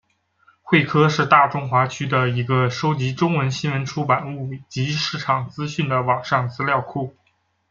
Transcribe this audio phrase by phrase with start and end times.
[0.63, 7.13] 慧科是大中华区的一个收集中文新闻出版物及市场资讯的网上资料库。